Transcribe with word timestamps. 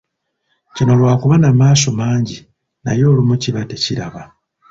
Kino 0.75 0.93
lwa 0.99 1.13
kuba 1.21 1.35
na 1.37 1.51
maaso 1.59 1.89
mangi 1.99 2.37
naye 2.83 3.03
olumu 3.11 3.35
kiba 3.41 3.61
tekiraba. 3.69 4.21